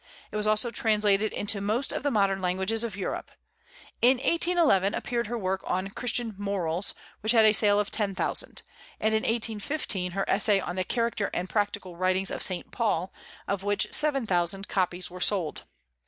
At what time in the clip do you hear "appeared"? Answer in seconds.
4.95-5.27